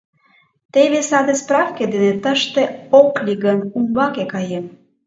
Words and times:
Теве 0.73 0.99
саде 1.09 1.33
справке 1.41 1.83
дене, 1.93 2.11
тыште 2.23 2.63
ок 2.99 3.11
лий 3.25 3.39
гын, 3.45 3.59
умбаке 3.77 4.23
каем. 4.33 4.65